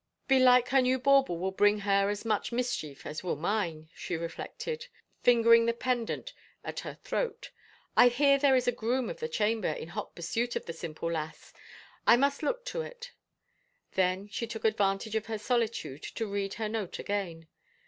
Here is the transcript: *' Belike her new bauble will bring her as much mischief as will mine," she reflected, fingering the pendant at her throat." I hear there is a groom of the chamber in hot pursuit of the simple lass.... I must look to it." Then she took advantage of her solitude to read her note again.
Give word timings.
*' 0.17 0.27
Belike 0.27 0.69
her 0.69 0.81
new 0.81 0.97
bauble 0.97 1.37
will 1.37 1.51
bring 1.51 1.81
her 1.81 2.09
as 2.09 2.25
much 2.25 2.51
mischief 2.51 3.05
as 3.05 3.23
will 3.23 3.35
mine," 3.35 3.87
she 3.93 4.15
reflected, 4.17 4.87
fingering 5.21 5.67
the 5.67 5.73
pendant 5.75 6.33
at 6.63 6.79
her 6.79 6.95
throat." 7.03 7.51
I 7.95 8.07
hear 8.07 8.39
there 8.39 8.55
is 8.55 8.67
a 8.67 8.71
groom 8.71 9.11
of 9.11 9.19
the 9.19 9.29
chamber 9.29 9.67
in 9.71 9.89
hot 9.89 10.15
pursuit 10.15 10.55
of 10.55 10.65
the 10.65 10.73
simple 10.73 11.11
lass.... 11.11 11.53
I 12.07 12.17
must 12.17 12.41
look 12.41 12.65
to 12.65 12.81
it." 12.81 13.11
Then 13.91 14.27
she 14.29 14.47
took 14.47 14.65
advantage 14.65 15.13
of 15.15 15.27
her 15.27 15.37
solitude 15.37 16.01
to 16.15 16.25
read 16.25 16.55
her 16.55 16.67
note 16.67 16.97
again. 16.97 17.47